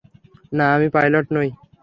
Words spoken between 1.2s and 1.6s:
নই।